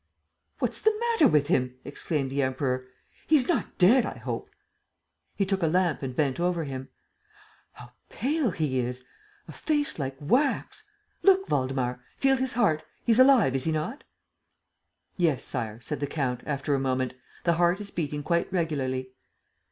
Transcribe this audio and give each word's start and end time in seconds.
"What's 0.57 0.81
the 0.81 0.97
matter 1.11 1.27
with 1.27 1.47
him?" 1.47 1.75
exclaimed 1.85 2.31
the 2.31 2.41
Emperor. 2.41 2.87
"He's 3.27 3.47
not 3.47 3.77
dead, 3.77 4.03
I 4.03 4.17
hope!" 4.17 4.49
He 5.35 5.45
took 5.45 5.61
a 5.61 5.67
lamp 5.67 6.01
and 6.01 6.15
bent 6.15 6.39
over 6.39 6.63
him: 6.63 6.89
"How 7.73 7.91
pale 8.09 8.49
he 8.49 8.79
is! 8.79 9.03
A 9.47 9.51
face 9.51 9.99
like 9.99 10.17
wax!... 10.19 10.89
Look, 11.21 11.47
Waldemar.... 11.51 12.03
Feel 12.17 12.37
his 12.37 12.53
heart.... 12.53 12.81
He's 13.05 13.19
alive, 13.19 13.53
is 13.55 13.65
he 13.65 13.71
not?" 13.71 14.03
"Yes, 15.17 15.43
Sire," 15.43 15.79
said 15.81 15.99
the 15.99 16.07
count, 16.07 16.41
after 16.47 16.73
a 16.73 16.79
moment, 16.79 17.13
"the 17.43 17.53
heart 17.53 17.79
is 17.79 17.91
beating 17.91 18.23
quite 18.23 18.51
regularly." 18.51 19.11